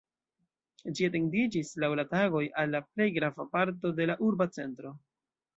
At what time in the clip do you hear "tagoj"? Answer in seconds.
2.15-2.43